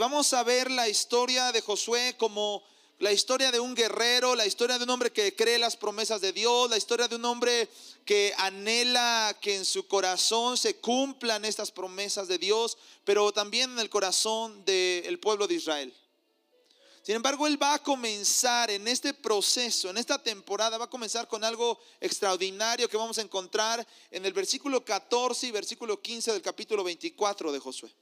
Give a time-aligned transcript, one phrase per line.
[0.00, 2.64] vamos a ver la historia de Josué como
[3.00, 6.32] la historia de un guerrero, la historia de un hombre que cree las promesas de
[6.32, 7.68] Dios, la historia de un hombre
[8.06, 13.78] que anhela que en su corazón se cumplan estas promesas de Dios, pero también en
[13.78, 15.94] el corazón del pueblo de Israel.
[17.02, 21.28] Sin embargo, Él va a comenzar en este proceso, en esta temporada, va a comenzar
[21.28, 26.42] con algo extraordinario que vamos a encontrar en el versículo 14 y versículo 15 del
[26.42, 27.94] capítulo 24 de Josué.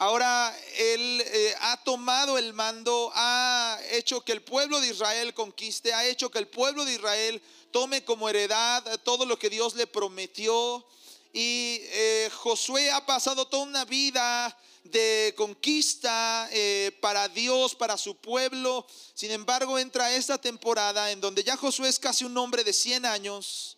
[0.00, 5.92] Ahora Él eh, ha tomado el mando, ha hecho que el pueblo de Israel conquiste,
[5.92, 9.86] ha hecho que el pueblo de Israel tome como heredad todo lo que Dios le
[9.86, 10.86] prometió.
[11.34, 18.16] Y eh, Josué ha pasado toda una vida de conquista eh, para Dios, para su
[18.16, 18.86] pueblo.
[19.12, 23.04] Sin embargo, entra esta temporada en donde ya Josué es casi un hombre de 100
[23.04, 23.76] años.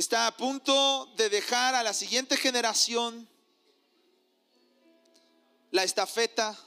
[0.00, 3.28] Está a punto de dejar a la siguiente generación
[5.72, 6.58] la estafeta.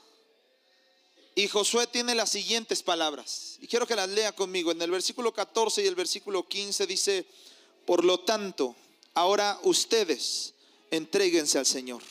[1.34, 3.56] Y Josué tiene las siguientes palabras.
[3.60, 4.70] Y quiero que las lea conmigo.
[4.70, 7.26] En el versículo 14 y el versículo 15 dice,
[7.84, 8.76] por lo tanto,
[9.14, 10.54] ahora ustedes
[10.92, 12.04] entréguense al Señor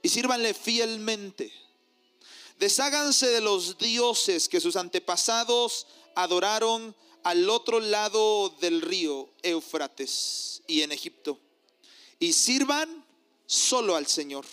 [0.00, 1.52] y sírvanle fielmente.
[2.58, 10.82] Desháganse de los dioses que sus antepasados adoraron al otro lado del río Éufrates y
[10.82, 11.40] en Egipto.
[12.20, 13.04] Y sirvan
[13.46, 14.44] solo al Señor.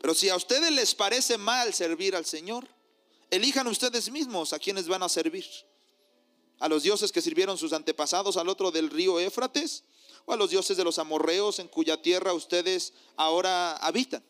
[0.00, 2.68] Pero si a ustedes les parece mal servir al Señor,
[3.28, 5.44] elijan ustedes mismos a quienes van a servir.
[6.60, 9.82] A los dioses que sirvieron sus antepasados al otro del río Éufrates
[10.26, 14.22] o a los dioses de los amorreos en cuya tierra ustedes ahora habitan.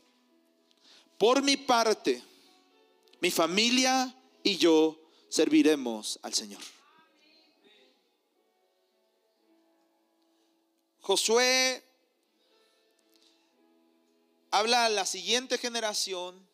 [1.19, 2.23] Por mi parte,
[3.21, 6.63] mi familia y yo serviremos al Señor.
[11.03, 11.83] Josué
[14.53, 16.49] habla a la siguiente generación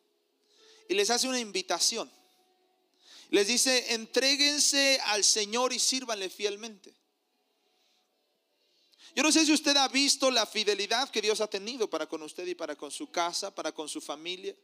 [0.89, 2.11] y les hace una invitación.
[3.29, 6.95] Les dice, entréguense al Señor y sírvanle fielmente.
[9.15, 12.23] Yo no sé si usted ha visto la fidelidad que Dios ha tenido para con
[12.23, 14.55] usted y para con su casa, para con su familia.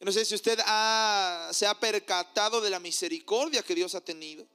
[0.00, 4.46] Yo no sé si usted se ha percatado de la misericordia que Dios ha tenido.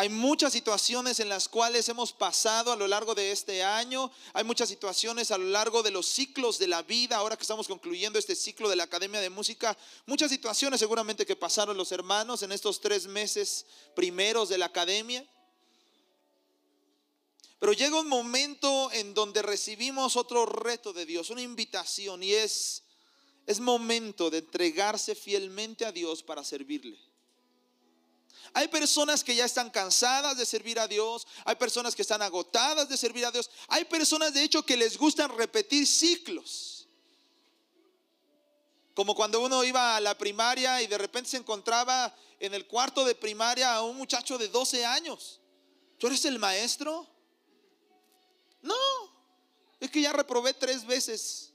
[0.00, 4.10] Hay muchas situaciones en las cuales hemos pasado a lo largo de este año.
[4.32, 7.16] Hay muchas situaciones a lo largo de los ciclos de la vida.
[7.16, 11.36] Ahora que estamos concluyendo este ciclo de la Academia de Música, muchas situaciones seguramente que
[11.36, 15.22] pasaron los hermanos en estos tres meses primeros de la Academia.
[17.58, 22.84] Pero llega un momento en donde recibimos otro reto de Dios, una invitación, y es,
[23.46, 26.98] es momento de entregarse fielmente a Dios para servirle.
[28.52, 32.88] Hay personas que ya están cansadas de servir a Dios, hay personas que están agotadas
[32.88, 36.88] de servir a Dios, hay personas de hecho que les gustan repetir ciclos.
[38.94, 43.04] Como cuando uno iba a la primaria y de repente se encontraba en el cuarto
[43.04, 45.40] de primaria a un muchacho de 12 años.
[45.98, 47.06] ¿Tú eres el maestro?
[48.62, 48.74] No,
[49.78, 51.52] es que ya reprobé tres veces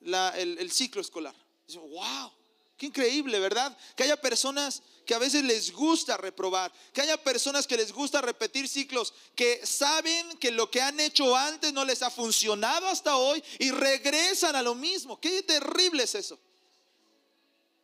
[0.00, 1.34] el, ciclo escolar.
[1.74, 2.32] wow,
[2.80, 3.76] qué increíble, ¿verdad?
[3.94, 8.22] Que haya personas que a veces les gusta reprobar, que haya personas que les gusta
[8.22, 13.18] repetir ciclos, que saben que lo que han hecho antes no les ha funcionado hasta
[13.18, 15.20] hoy y regresan a lo mismo.
[15.20, 16.38] Qué terrible es eso.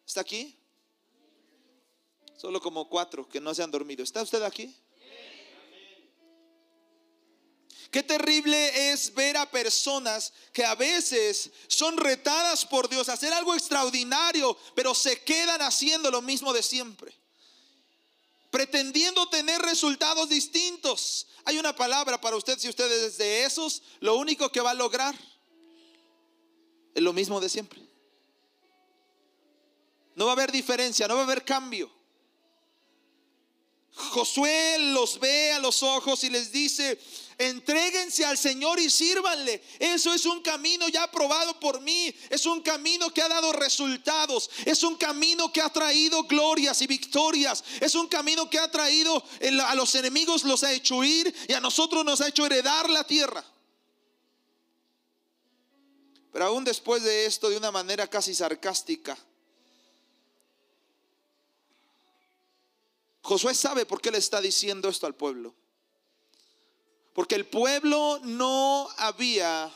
[0.06, 0.56] ¿Está aquí?
[2.38, 4.02] Solo como cuatro que no se han dormido.
[4.02, 4.74] ¿Está usted aquí?
[7.96, 13.32] Qué terrible es ver a personas que a veces son retadas por Dios a hacer
[13.32, 17.14] algo extraordinario, pero se quedan haciendo lo mismo de siempre.
[18.50, 21.26] Pretendiendo tener resultados distintos.
[21.46, 24.74] Hay una palabra para usted, si usted es de esos, lo único que va a
[24.74, 25.14] lograr
[26.94, 27.80] es lo mismo de siempre.
[30.16, 31.90] No va a haber diferencia, no va a haber cambio.
[33.94, 37.00] Josué los ve a los ojos y les dice,
[37.38, 39.62] entréguense al Señor y sírvanle.
[39.78, 42.14] Eso es un camino ya aprobado por mí.
[42.30, 44.50] Es un camino que ha dado resultados.
[44.64, 47.62] Es un camino que ha traído glorias y victorias.
[47.80, 49.22] Es un camino que ha traído
[49.64, 53.04] a los enemigos, los ha hecho ir y a nosotros nos ha hecho heredar la
[53.04, 53.44] tierra.
[56.32, 59.16] Pero aún después de esto, de una manera casi sarcástica,
[63.22, 65.54] Josué sabe por qué le está diciendo esto al pueblo.
[67.16, 69.72] Porque el pueblo no había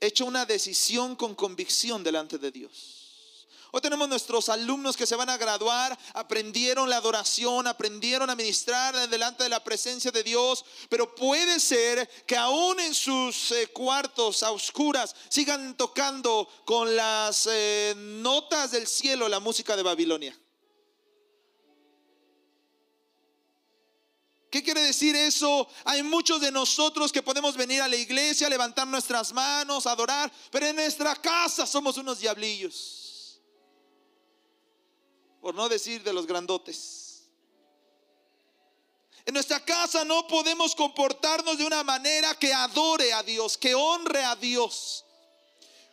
[0.00, 3.46] hecho una decisión con convicción delante de Dios.
[3.70, 9.08] Hoy tenemos nuestros alumnos que se van a graduar, aprendieron la adoración, aprendieron a ministrar
[9.08, 14.42] delante de la presencia de Dios, pero puede ser que aún en sus eh, cuartos
[14.42, 20.36] a oscuras sigan tocando con las eh, notas del cielo la música de Babilonia.
[24.50, 25.68] ¿Qué quiere decir eso?
[25.84, 30.66] Hay muchos de nosotros que podemos venir a la iglesia, levantar nuestras manos, adorar, pero
[30.66, 33.40] en nuestra casa somos unos diablillos.
[35.42, 37.08] Por no decir de los grandotes.
[39.26, 44.24] En nuestra casa no podemos comportarnos de una manera que adore a Dios, que honre
[44.24, 45.04] a Dios.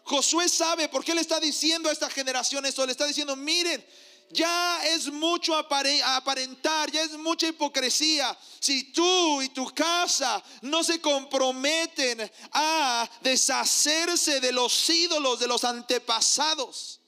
[0.06, 2.86] Josué sabe por qué le está diciendo a esta generación esto.
[2.86, 3.86] Le está diciendo, miren,
[4.30, 8.38] ya es mucho aparentar, ya es mucha hipocresía.
[8.60, 15.64] Si tú y tu casa no se comprometen a deshacerse de los ídolos de los
[15.64, 17.00] antepasados.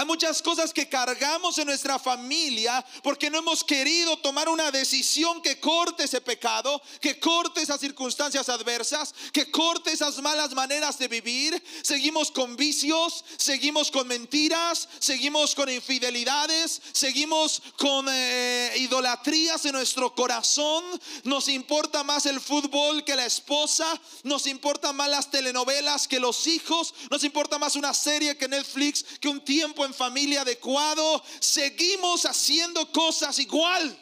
[0.00, 5.42] Hay muchas cosas que cargamos en nuestra familia porque no hemos querido tomar una decisión
[5.42, 11.06] que corte ese pecado, que corte esas circunstancias adversas, que corte esas malas maneras de
[11.06, 11.62] vivir.
[11.82, 20.14] Seguimos con vicios, seguimos con mentiras, seguimos con infidelidades, seguimos con eh, idolatrías en nuestro
[20.14, 20.82] corazón.
[21.24, 26.46] Nos importa más el fútbol que la esposa, nos importa más las telenovelas que los
[26.46, 32.26] hijos, nos importa más una serie que Netflix que un tiempo en familia adecuado, seguimos
[32.26, 33.98] haciendo cosas igual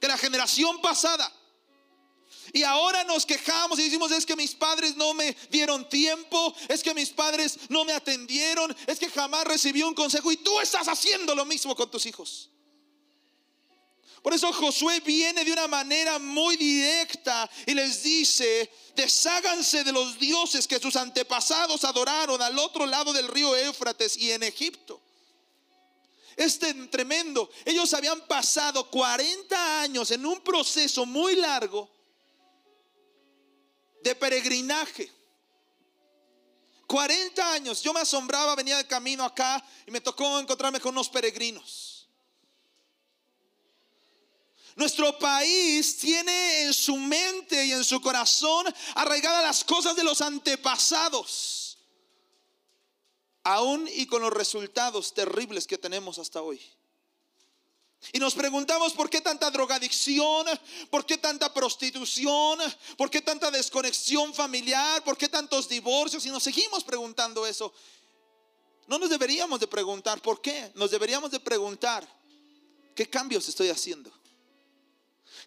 [0.00, 1.32] que la generación pasada.
[2.52, 6.82] Y ahora nos quejamos y decimos, es que mis padres no me dieron tiempo, es
[6.84, 10.86] que mis padres no me atendieron, es que jamás recibí un consejo y tú estás
[10.86, 12.50] haciendo lo mismo con tus hijos.
[14.24, 20.18] Por eso Josué viene de una manera muy directa y les dice, desháganse de los
[20.18, 25.03] dioses que sus antepasados adoraron al otro lado del río Éufrates y en Egipto.
[26.36, 27.50] Este tremendo.
[27.64, 31.88] Ellos habían pasado 40 años en un proceso muy largo
[34.02, 35.10] de peregrinaje.
[36.86, 37.82] 40 años.
[37.82, 42.08] Yo me asombraba, venía de camino acá y me tocó encontrarme con unos peregrinos.
[44.76, 48.66] Nuestro país tiene en su mente y en su corazón
[48.96, 51.63] arraigadas las cosas de los antepasados
[53.44, 56.60] aún y con los resultados terribles que tenemos hasta hoy.
[58.12, 60.46] Y nos preguntamos por qué tanta drogadicción,
[60.90, 62.58] por qué tanta prostitución,
[62.98, 66.26] por qué tanta desconexión familiar, por qué tantos divorcios.
[66.26, 67.72] Y nos seguimos preguntando eso.
[68.86, 72.06] No nos deberíamos de preguntar por qué, nos deberíamos de preguntar
[72.94, 74.12] qué cambios estoy haciendo.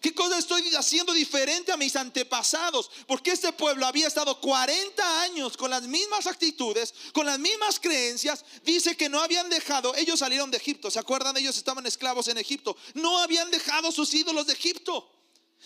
[0.00, 2.90] ¿Qué cosa estoy haciendo diferente a mis antepasados?
[3.06, 8.44] Porque este pueblo había estado 40 años con las mismas actitudes, con las mismas creencias.
[8.64, 11.36] Dice que no habían dejado, ellos salieron de Egipto, ¿se acuerdan?
[11.36, 12.76] Ellos estaban esclavos en Egipto.
[12.94, 15.17] No habían dejado sus ídolos de Egipto.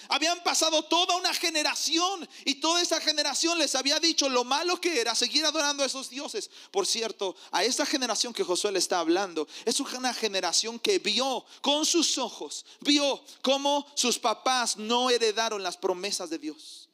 [0.08, 5.00] Habían pasado toda una generación y toda esa generación les había dicho lo malo que
[5.00, 6.50] era seguir adorando a esos dioses.
[6.70, 11.44] Por cierto, a esta generación que Josué le está hablando, es una generación que vio
[11.60, 16.88] con sus ojos, vio cómo sus papás no heredaron las promesas de Dios.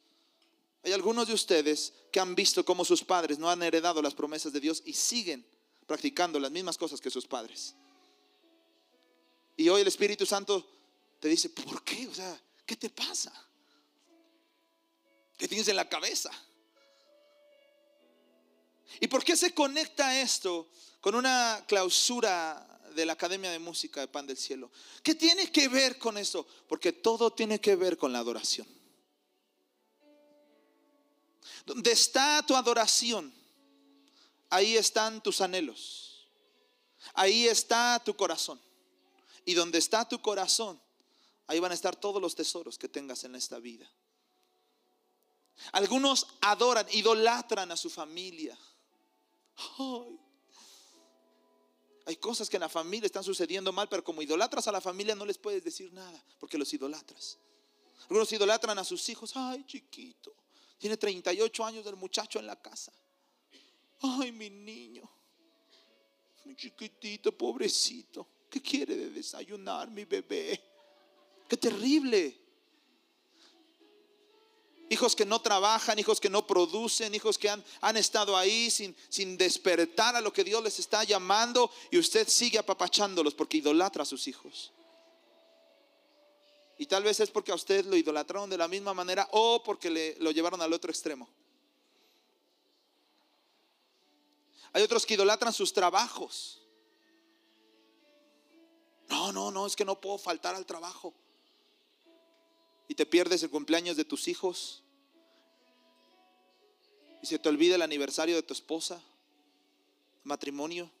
[0.83, 4.53] Hay algunos de ustedes que han visto cómo sus padres no han heredado las promesas
[4.53, 5.45] de Dios y siguen
[5.85, 7.75] practicando las mismas cosas que sus padres.
[9.57, 10.65] Y hoy el Espíritu Santo
[11.19, 12.07] te dice, ¿por qué?
[12.07, 12.39] O sea,
[12.69, 13.33] ¿Qué te pasa?
[15.39, 16.29] ¿Qué tienes en la cabeza?
[18.99, 20.69] ¿Y por qué se conecta esto
[21.01, 24.69] con una clausura de la Academia de Música de Pan del Cielo?
[25.01, 26.45] ¿Qué tiene que ver con esto?
[26.67, 28.67] Porque todo tiene que ver con la adoración.
[31.65, 33.33] Donde está tu adoración,
[34.51, 36.27] ahí están tus anhelos.
[37.15, 38.61] Ahí está tu corazón.
[39.43, 40.79] Y donde está tu corazón,
[41.49, 43.91] Ahí van a estar todos los tesoros que tengas en esta vida.
[45.71, 48.55] Algunos adoran, idolatran a su familia.
[52.05, 55.15] Hay cosas que en la familia están sucediendo mal, pero como idolatras a la familia
[55.15, 57.39] no les puedes decir nada, porque los idolatras.
[58.03, 59.31] Algunos idolatran a sus hijos.
[59.35, 60.35] Ay, chiquito,
[60.77, 62.93] tiene 38 años del muchacho en la casa.
[64.01, 65.09] Ay, mi niño,
[66.45, 70.68] mi chiquitito, pobrecito, ¿qué quiere de desayunar mi bebé?
[71.49, 72.39] Qué terrible.
[74.91, 78.95] Hijos que no trabajan, hijos que no producen, hijos que han, han estado ahí sin,
[79.09, 84.03] sin despertar a lo que Dios les está llamando y usted sigue apapachándolos porque idolatra
[84.03, 84.71] a sus hijos.
[86.77, 89.89] Y tal vez es porque a usted lo idolatraron de la misma manera o porque
[89.89, 91.27] le, lo llevaron al otro extremo.
[94.71, 96.61] Hay otros que idolatran sus trabajos.
[99.07, 101.13] No, no, no, es que no puedo faltar al trabajo.
[102.89, 104.83] Y te pierdes el cumpleaños de tus hijos.
[107.21, 109.01] Y se te olvida el aniversario de tu esposa,
[110.25, 110.91] matrimonio.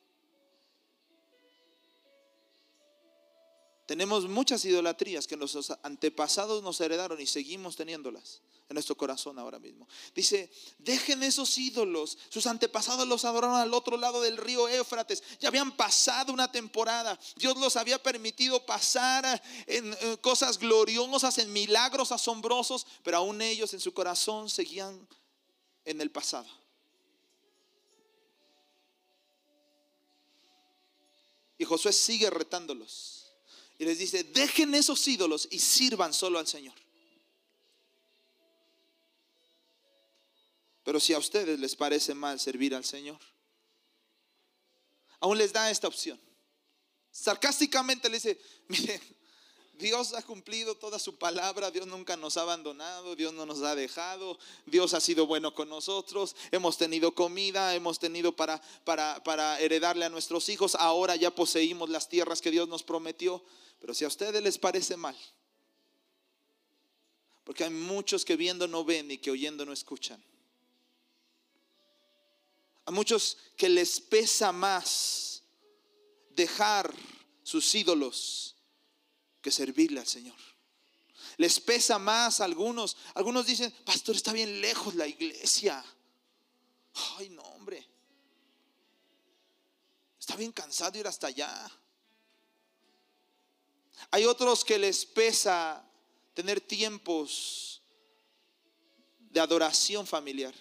[3.89, 9.57] Tenemos muchas idolatrías que nuestros antepasados nos heredaron y seguimos teniéndolas en nuestro corazón ahora
[9.57, 9.87] mismo.
[10.13, 12.15] Dice, dejen esos ídolos.
[12.29, 15.23] Sus antepasados los adoraron al otro lado del río Éufrates.
[15.39, 17.19] Ya habían pasado una temporada.
[17.35, 23.79] Dios los había permitido pasar en, cosas gloriosas, en milagros asombrosos, pero aún ellos en
[23.79, 25.07] su corazón seguían
[25.83, 26.47] en el pasado.
[31.57, 33.18] Y Josué sigue retándolos.
[33.79, 36.75] Y les dice, dejen esos ídolos y sirvan solo al Señor.
[40.83, 43.19] Pero si a ustedes les parece mal servir al Señor,
[45.21, 46.19] aún les da esta opción.
[47.09, 49.01] Sarcásticamente le dice, miren,
[49.79, 53.75] Dios ha cumplido toda su palabra, Dios nunca nos ha abandonado, Dios no nos ha
[53.75, 59.57] dejado, Dios ha sido bueno con nosotros, hemos tenido comida, hemos tenido para, para, para
[59.61, 63.41] heredarle a nuestros hijos, ahora ya poseímos las tierras que Dios nos prometió.
[63.79, 65.15] Pero si a ustedes les parece mal,
[67.45, 70.21] porque hay muchos que viendo no ven y que oyendo no escuchan.
[72.83, 75.41] A muchos que les pesa más
[76.31, 76.93] dejar
[77.43, 78.57] sus ídolos
[79.41, 80.37] que servirle al Señor.
[81.37, 82.97] Les pesa más a algunos.
[83.13, 85.83] Algunos dicen, pastor, está bien lejos la iglesia.
[87.17, 87.85] Ay, no, hombre.
[90.19, 91.71] Está bien cansado ir hasta allá.
[94.11, 95.83] Hay otros que les pesa
[96.33, 97.81] tener tiempos
[99.19, 100.53] de adoración familiar.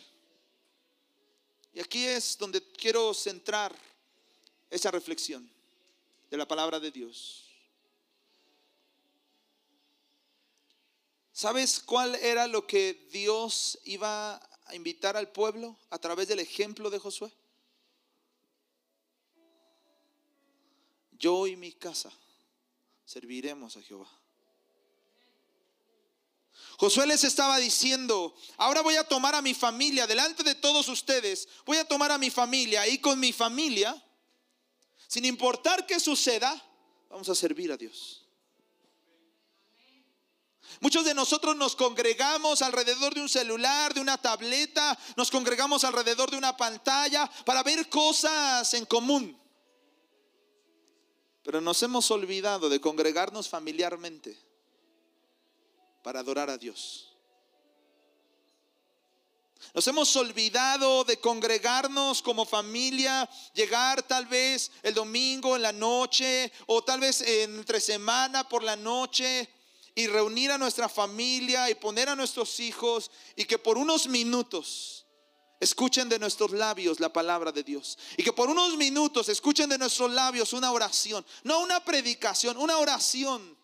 [1.72, 3.76] Y aquí es donde quiero centrar
[4.70, 5.50] esa reflexión
[6.30, 7.47] de la palabra de Dios.
[11.38, 16.90] ¿Sabes cuál era lo que Dios iba a invitar al pueblo a través del ejemplo
[16.90, 17.32] de Josué?
[21.12, 22.10] Yo y mi casa
[23.04, 24.10] serviremos a Jehová.
[26.76, 31.48] Josué les estaba diciendo, ahora voy a tomar a mi familia, delante de todos ustedes,
[31.64, 33.94] voy a tomar a mi familia y con mi familia,
[35.06, 36.60] sin importar qué suceda,
[37.08, 38.27] vamos a servir a Dios.
[40.80, 46.30] Muchos de nosotros nos congregamos alrededor de un celular, de una tableta, nos congregamos alrededor
[46.30, 49.36] de una pantalla para ver cosas en común.
[51.42, 54.38] Pero nos hemos olvidado de congregarnos familiarmente
[56.02, 57.08] para adorar a Dios.
[59.74, 66.52] Nos hemos olvidado de congregarnos como familia, llegar tal vez el domingo en la noche
[66.66, 69.48] o tal vez entre semana por la noche
[69.98, 75.04] y reunir a nuestra familia y poner a nuestros hijos y que por unos minutos
[75.58, 77.98] escuchen de nuestros labios la palabra de Dios.
[78.16, 82.78] Y que por unos minutos escuchen de nuestros labios una oración, no una predicación, una
[82.78, 83.58] oración.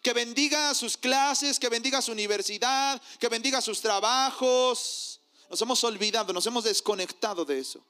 [0.00, 5.20] Que bendiga sus clases, que bendiga su universidad, que bendiga sus trabajos.
[5.50, 7.84] Nos hemos olvidado, nos hemos desconectado de eso.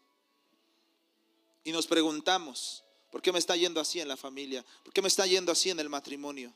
[1.64, 4.64] Y nos preguntamos, ¿por qué me está yendo así en la familia?
[4.82, 6.50] ¿Por qué me está yendo así en el matrimonio?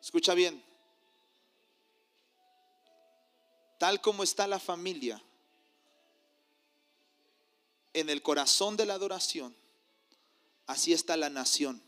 [0.00, 0.62] Escucha bien.
[3.78, 5.22] Tal como está la familia,
[7.92, 9.54] en el corazón de la adoración,
[10.66, 11.82] así está la nación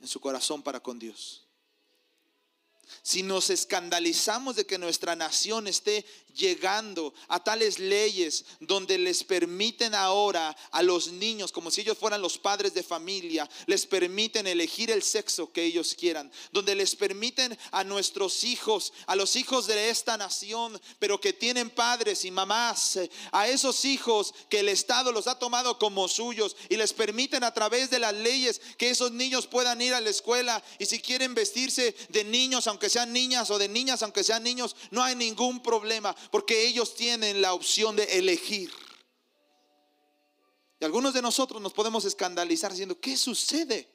[0.00, 1.46] en su corazón para con Dios.
[3.02, 6.04] Si nos escandalizamos de que nuestra nación esté
[6.34, 12.22] llegando a tales leyes donde les permiten ahora a los niños, como si ellos fueran
[12.22, 17.56] los padres de familia, les permiten elegir el sexo que ellos quieran, donde les permiten
[17.72, 22.98] a nuestros hijos, a los hijos de esta nación, pero que tienen padres y mamás,
[23.32, 27.54] a esos hijos que el Estado los ha tomado como suyos y les permiten a
[27.54, 31.34] través de las leyes que esos niños puedan ir a la escuela y si quieren
[31.34, 35.62] vestirse de niños, aunque sean niñas o de niñas, aunque sean niños, no hay ningún
[35.62, 38.70] problema porque ellos tienen la opción de elegir.
[40.80, 43.86] Y algunos de nosotros nos podemos escandalizar diciendo, ¿qué sucede?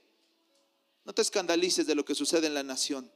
[1.04, 3.12] No te escandalices de lo que sucede en la nación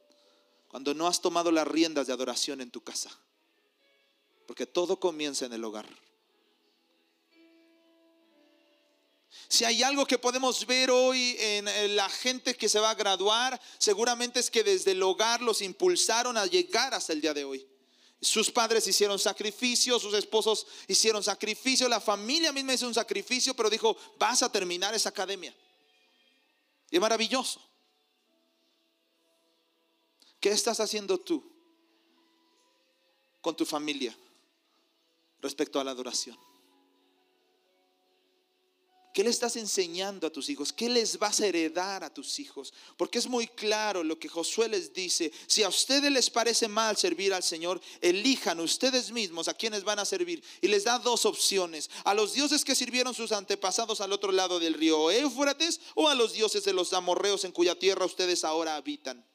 [0.67, 3.09] cuando no has tomado las riendas de adoración en tu casa.
[4.47, 5.88] Porque todo comienza en el hogar.
[9.49, 13.59] Si hay algo que podemos ver hoy en la gente que se va a graduar,
[13.79, 17.67] seguramente es que desde el hogar los impulsaron a llegar hasta el día de hoy.
[18.21, 23.71] Sus padres hicieron sacrificio, sus esposos hicieron sacrificio, la familia misma hizo un sacrificio, pero
[23.71, 25.55] dijo, vas a terminar esa academia.
[26.91, 27.59] Y es maravilloso.
[30.39, 31.43] ¿Qué estás haciendo tú
[33.41, 34.15] con tu familia
[35.41, 36.37] respecto a la adoración?
[39.13, 40.71] ¿Qué le estás enseñando a tus hijos?
[40.71, 42.71] ¿Qué les vas a heredar a tus hijos?
[42.95, 45.31] Porque es muy claro lo que Josué les dice.
[45.47, 49.97] Si a ustedes les parece mal servir al Señor, elijan ustedes mismos a quienes van
[49.97, 50.43] a servir.
[50.61, 51.89] Y les da dos opciones.
[52.03, 56.13] A los dioses que sirvieron sus antepasados al otro lado del río Éufrates o a
[56.13, 59.25] los dioses de los amorreos en cuya tierra ustedes ahora habitan.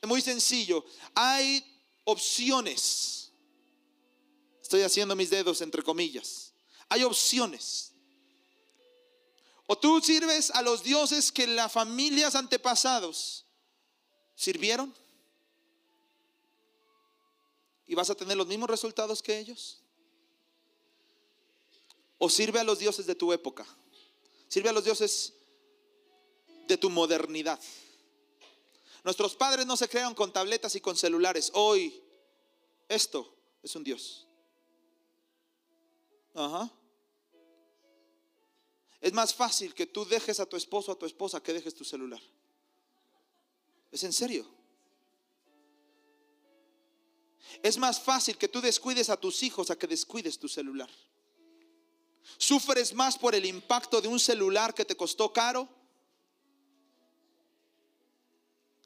[0.00, 0.84] Es muy sencillo.
[1.14, 1.64] Hay
[2.02, 3.30] opciones.
[4.60, 6.52] Estoy haciendo mis dedos entre comillas.
[6.88, 7.91] Hay opciones.
[9.66, 13.46] O tú sirves a los dioses que las familias antepasados
[14.34, 14.94] sirvieron
[17.86, 19.80] y vas a tener los mismos resultados que ellos.
[22.18, 23.66] O sirve a los dioses de tu época.
[24.48, 25.34] Sirve a los dioses
[26.68, 27.60] de tu modernidad.
[29.04, 31.50] Nuestros padres no se crearon con tabletas y con celulares.
[31.54, 32.02] Hoy
[32.88, 34.26] esto es un dios.
[36.34, 36.70] Ajá.
[39.02, 41.74] Es más fácil que tú dejes a tu esposo o a tu esposa que dejes
[41.74, 42.22] tu celular.
[43.90, 44.48] Es en serio.
[47.64, 50.88] Es más fácil que tú descuides a tus hijos a que descuides tu celular.
[52.38, 55.68] Sufres más por el impacto de un celular que te costó caro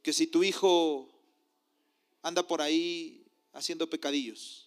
[0.02, 1.11] que si tu hijo
[2.23, 4.65] anda por ahí haciendo pecadillos.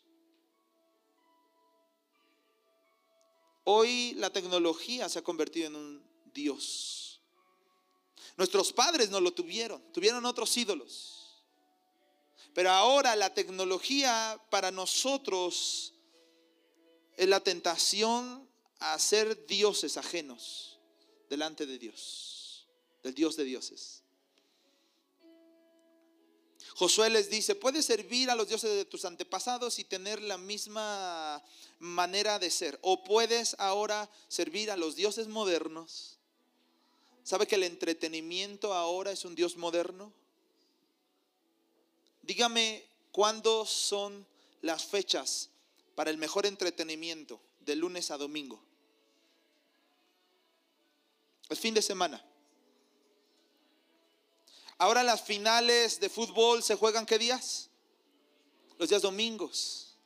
[3.63, 7.21] Hoy la tecnología se ha convertido en un Dios.
[8.37, 11.43] Nuestros padres no lo tuvieron, tuvieron otros ídolos.
[12.53, 15.93] Pero ahora la tecnología para nosotros
[17.15, 18.49] es la tentación
[18.79, 20.79] a ser dioses ajenos
[21.29, 22.67] delante de Dios,
[23.03, 24.03] del Dios de dioses.
[26.79, 31.43] Josué les dice, puedes servir a los dioses de tus antepasados y tener la misma
[31.77, 32.79] manera de ser.
[32.81, 36.15] O puedes ahora servir a los dioses modernos.
[37.25, 40.13] ¿Sabe que el entretenimiento ahora es un dios moderno?
[42.21, 44.25] Dígame cuándo son
[44.61, 45.49] las fechas
[45.95, 48.63] para el mejor entretenimiento de lunes a domingo.
[51.49, 52.23] El fin de semana.
[54.79, 57.69] Ahora las finales de fútbol se juegan qué días?
[58.77, 59.97] Los días domingos.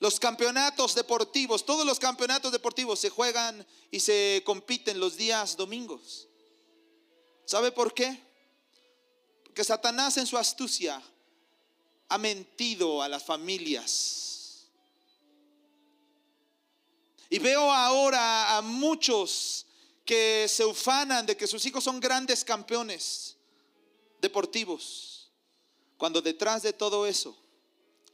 [0.00, 6.26] Los campeonatos deportivos, todos los campeonatos deportivos se juegan y se compiten los días domingos.
[7.44, 8.22] ¿Sabe por qué?
[9.44, 11.00] Porque Satanás en su astucia
[12.08, 14.66] ha mentido a las familias.
[17.30, 19.67] Y veo ahora a muchos
[20.08, 23.36] que se ufanan de que sus hijos son grandes campeones
[24.22, 25.30] deportivos,
[25.98, 27.36] cuando detrás de todo eso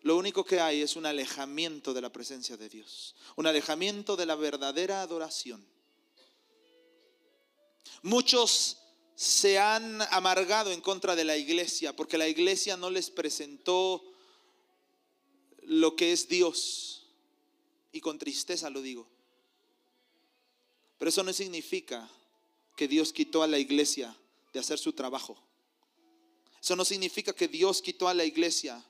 [0.03, 4.27] lo único que hay es un alejamiento de la presencia de Dios, un alejamiento de
[4.27, 5.65] la verdadera adoración.
[8.03, 8.79] Muchos
[9.15, 14.03] se han amargado en contra de la iglesia porque la iglesia no les presentó
[15.63, 17.07] lo que es Dios.
[17.93, 19.14] Y con tristeza lo digo.
[21.05, 22.09] Pero eso no significa
[22.75, 24.17] que Dios quitó a la iglesia
[24.55, 25.37] de hacer su trabajo.
[26.63, 28.83] Eso no significa que Dios quitó a la iglesia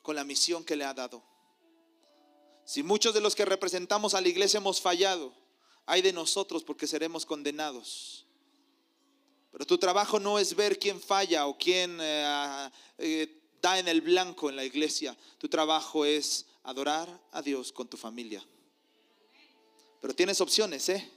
[0.00, 1.22] con la misión que le ha dado.
[2.64, 5.34] Si muchos de los que representamos a la iglesia hemos fallado,
[5.84, 8.24] hay de nosotros porque seremos condenados.
[9.52, 14.00] Pero tu trabajo no es ver quién falla o quién eh, eh, da en el
[14.00, 15.14] blanco en la iglesia.
[15.36, 18.42] Tu trabajo es adorar a Dios con tu familia.
[20.00, 21.10] Pero tienes opciones, ¿eh?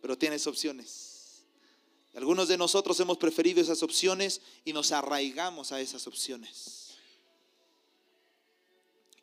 [0.00, 1.44] Pero tienes opciones.
[2.14, 6.94] Algunos de nosotros hemos preferido esas opciones y nos arraigamos a esas opciones.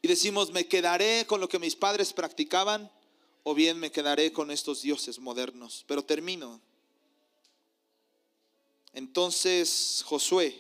[0.02, 2.92] Y decimos, me quedaré con lo que mis padres practicaban
[3.44, 5.86] o bien me quedaré con estos dioses modernos.
[5.88, 6.60] Pero termino.
[8.94, 10.60] Entonces Josué,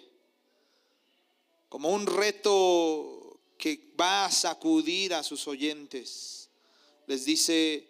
[1.67, 6.40] como un reto que va a sacudir a sus oyentes,
[7.07, 7.87] les dice,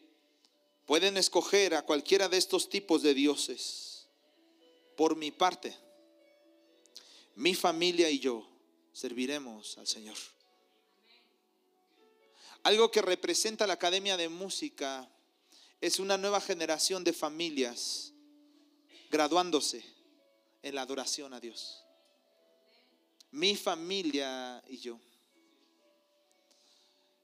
[0.86, 4.08] pueden escoger a cualquiera de estos tipos de dioses.
[4.96, 5.76] Por mi parte,
[7.36, 8.48] mi familia y yo
[8.94, 10.18] serviremos al Señor.
[12.64, 15.10] Algo que representa la Academia de Música
[15.80, 18.14] es una nueva generación de familias
[19.10, 19.84] graduándose
[20.62, 21.84] en la adoración a Dios.
[23.32, 25.00] mi familia y yo.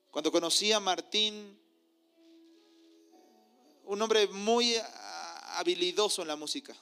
[0.10, 1.60] Cuando conocí a Martín,
[3.88, 4.76] un hombre muy
[5.56, 6.76] habilidoso en la música,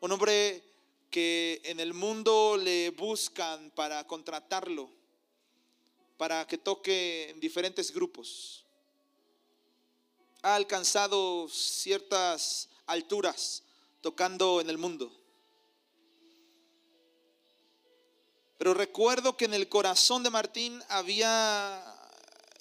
[0.00, 0.62] un hombre
[1.10, 4.90] que en el mundo le buscan para contratarlo,
[6.16, 8.64] para que toque en diferentes grupos.
[10.42, 13.62] Ha alcanzado ciertas alturas
[14.00, 15.12] tocando en el mundo.
[18.56, 21.84] Pero recuerdo que en el corazón de Martín había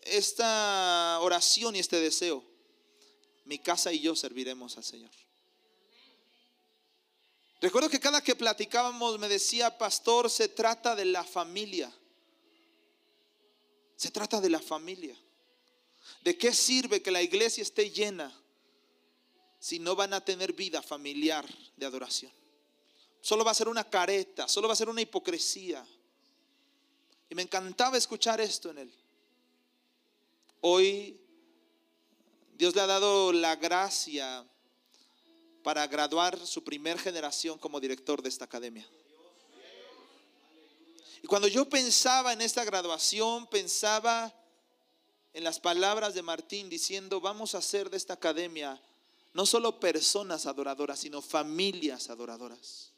[0.03, 2.54] esta oración y este deseo.
[3.45, 5.11] Mi casa y yo serviremos al Señor.
[7.61, 11.91] Recuerdo que cada que platicábamos me decía, pastor, se trata de la familia.
[13.95, 15.17] Se trata de la familia.
[16.21, 18.31] ¿De qué sirve que la iglesia esté llena
[19.59, 21.45] si no van a tener vida familiar
[21.77, 22.31] de adoración?
[23.21, 25.85] Solo va a ser una careta, solo va a ser una hipocresía.
[27.29, 28.93] Y me encantaba escuchar esto en él.
[30.61, 31.19] Hoy
[32.57, 34.45] Dios le ha dado la gracia
[35.61, 38.87] para graduar su primer generación como director de esta academia.
[41.21, 44.33] Y cuando yo pensaba en esta graduación, pensaba
[45.33, 48.81] en las palabras de Martín diciendo, vamos a hacer de esta academia
[49.33, 52.91] no solo personas adoradoras, sino familias adoradoras.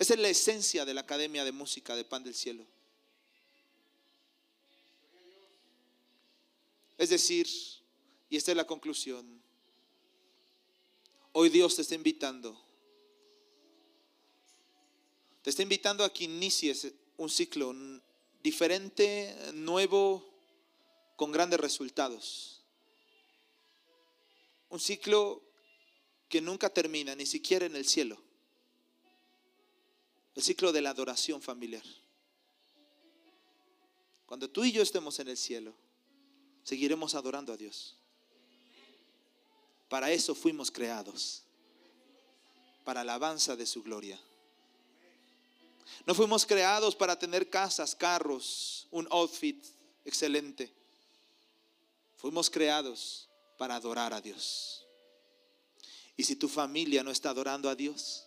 [0.00, 2.66] Esa es la esencia de la Academia de Música de Pan del Cielo.
[6.98, 7.46] Es decir,
[8.28, 9.42] y esta es la conclusión,
[11.38, 12.58] Hoy Dios te está invitando.
[15.42, 17.74] Te está invitando a que inicies un ciclo
[18.42, 20.24] diferente, nuevo,
[21.14, 22.62] con grandes resultados.
[24.70, 25.42] Un ciclo
[26.30, 28.18] que nunca termina, ni siquiera en el cielo.
[30.34, 31.84] El ciclo de la adoración familiar.
[34.24, 35.74] Cuando tú y yo estemos en el cielo,
[36.62, 37.95] seguiremos adorando a Dios.
[39.88, 41.42] Para eso fuimos creados,
[42.84, 44.18] para alabanza de su gloria.
[46.06, 49.64] No fuimos creados para tener casas, carros, un outfit
[50.04, 50.72] excelente.
[52.16, 54.84] Fuimos creados para adorar a Dios.
[56.16, 58.26] Y si tu familia no está adorando a Dios,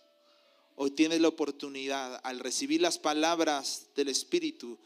[0.76, 4.78] hoy tienes la oportunidad al recibir las palabras del Espíritu,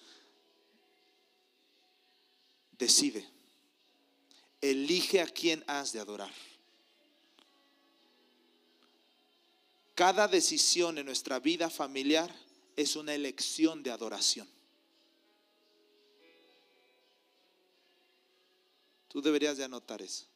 [2.73, 3.29] decide,
[4.61, 6.33] elige a quien has de adorar.
[9.95, 12.35] Cada decisión en nuestra vida familiar
[12.77, 14.49] es una elección de adoración.
[19.09, 20.27] Tú deberías de anotar eso.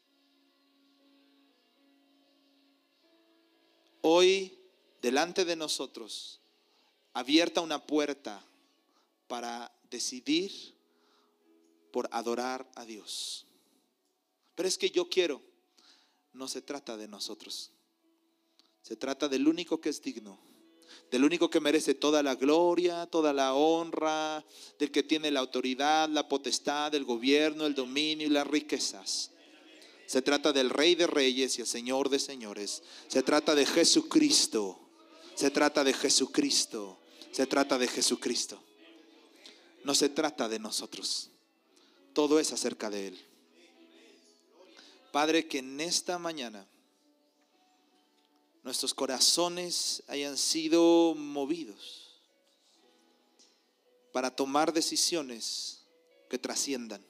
[4.03, 4.57] Hoy,
[5.03, 6.40] delante de nosotros,
[7.12, 8.44] abierta una puerta
[9.27, 10.53] para decidir
[11.90, 13.44] por adorar a Dios.
[14.55, 15.42] Pero es que yo quiero,
[16.33, 17.73] no se trata de nosotros.
[18.88, 20.40] Se trata del único que es digno,
[21.11, 24.42] del único que merece toda la gloria, toda la honra,
[24.79, 29.31] del que tiene la autoridad, la potestad, el gobierno, el dominio y las riquezas.
[30.07, 32.83] Se trata del Rey de Reyes y el Señor de Señores.
[33.09, 34.81] Se trata de Jesucristo.
[35.35, 36.98] Se trata de Jesucristo.
[37.31, 38.59] Se trata de Jesucristo.
[39.85, 41.29] No se trata de nosotros.
[42.14, 43.18] Todo es acerca de Él.
[45.12, 46.66] Padre, que en esta mañana
[48.68, 52.20] nuestros corazones hayan sido movidos
[54.12, 55.87] para tomar decisiones
[56.28, 57.02] que trasciendan.